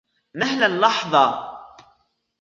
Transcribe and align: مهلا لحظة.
مهلا 0.35 0.67
لحظة. 0.79 1.53